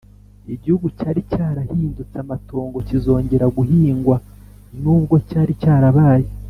Igihugu 0.55 0.87
cyari 0.97 1.19
cyarahindutse 1.31 2.15
amatongo 2.23 2.77
kizongera 2.87 3.45
guhingwa 3.57 4.17
nubwo 4.81 5.15
cyari 5.29 5.53
cyarabaye 5.61 6.27